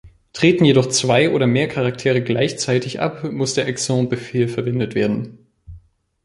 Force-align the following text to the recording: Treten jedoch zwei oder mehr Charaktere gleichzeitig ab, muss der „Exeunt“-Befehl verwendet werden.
Treten 0.33 0.65
jedoch 0.65 0.87
zwei 0.87 1.29
oder 1.29 1.45
mehr 1.45 1.67
Charaktere 1.67 2.23
gleichzeitig 2.23 2.99
ab, 3.01 3.23
muss 3.31 3.53
der 3.53 3.67
„Exeunt“-Befehl 3.67 4.47
verwendet 4.47 4.95
werden. 4.95 5.45